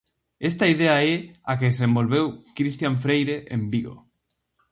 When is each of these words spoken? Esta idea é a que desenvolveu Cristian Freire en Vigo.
Esta 0.49 0.65
idea 0.75 0.95
é 1.13 1.15
a 1.49 1.51
que 1.57 1.71
desenvolveu 1.73 2.25
Cristian 2.57 2.93
Freire 3.03 3.37
en 3.55 3.61
Vigo. 3.73 3.95